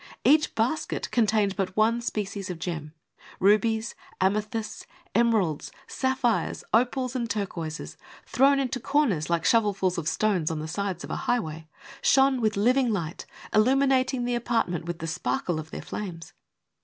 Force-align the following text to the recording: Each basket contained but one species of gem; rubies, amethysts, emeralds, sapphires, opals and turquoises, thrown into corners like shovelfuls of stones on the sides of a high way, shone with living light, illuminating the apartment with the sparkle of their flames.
Each 0.23 0.55
basket 0.55 1.11
contained 1.11 1.55
but 1.55 1.77
one 1.77 2.01
species 2.01 2.49
of 2.49 2.57
gem; 2.57 2.91
rubies, 3.39 3.93
amethysts, 4.19 4.87
emeralds, 5.13 5.71
sapphires, 5.85 6.63
opals 6.73 7.15
and 7.15 7.29
turquoises, 7.29 7.97
thrown 8.25 8.57
into 8.59 8.79
corners 8.79 9.29
like 9.29 9.43
shovelfuls 9.45 9.99
of 9.99 10.09
stones 10.09 10.49
on 10.49 10.57
the 10.57 10.67
sides 10.67 11.03
of 11.03 11.11
a 11.11 11.15
high 11.29 11.39
way, 11.39 11.67
shone 12.01 12.41
with 12.41 12.57
living 12.57 12.91
light, 12.91 13.27
illuminating 13.53 14.25
the 14.25 14.33
apartment 14.33 14.85
with 14.85 14.97
the 14.97 15.05
sparkle 15.05 15.59
of 15.59 15.69
their 15.69 15.83
flames. 15.83 16.33